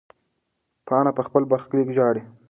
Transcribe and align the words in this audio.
پاڼه 0.87 1.11
په 1.17 1.21
خپل 1.27 1.43
برخلیک 1.51 1.87
ژاړي. 1.95 2.21